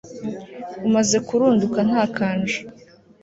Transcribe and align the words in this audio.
Umaze 0.87 1.17
kurunduka 1.27 1.79
ntakanja 1.87 2.57